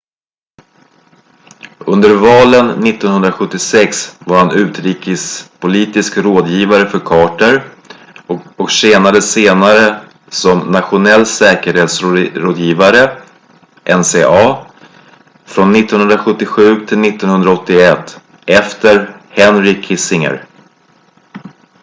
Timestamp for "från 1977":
15.45-16.75